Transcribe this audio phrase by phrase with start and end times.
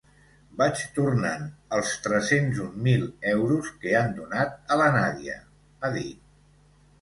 [0.59, 1.43] Vaig tornant
[1.79, 5.37] els tres-cents un mil euros que han donat a la Nadia,
[5.77, 6.19] ha dit.